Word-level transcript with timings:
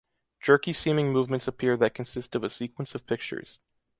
Jerky 0.39 0.73
seeming 0.73 1.11
movements 1.13 1.47
appear 1.47 1.77
that 1.77 1.93
consist 1.93 2.33
of 2.33 2.43
a 2.43 2.49
sequence 2.49 2.95
of 2.95 3.05
pictures. 3.05 3.59